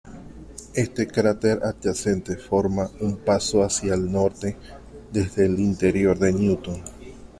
[0.73, 4.57] Este cráter adyacente forma un paso hacia el norte
[5.13, 6.81] desde el interior de Newton.